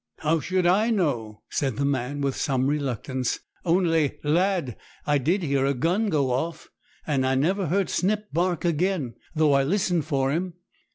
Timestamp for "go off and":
6.09-7.23